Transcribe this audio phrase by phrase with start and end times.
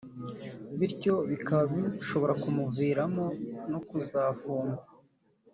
[0.79, 1.63] bityo bikaba
[1.95, 3.25] bishobora kumuviramo
[3.71, 4.81] no kuzafungwa